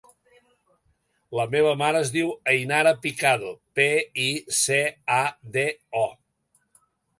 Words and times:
La 1.39 1.45
meva 1.55 1.73
mare 1.81 2.01
es 2.05 2.11
diu 2.15 2.31
Ainara 2.55 2.95
Picado: 3.05 3.53
pe, 3.81 3.87
i, 4.25 4.27
ce, 4.63 4.83
a, 5.21 5.23
de, 5.59 5.69
o. 6.03 6.07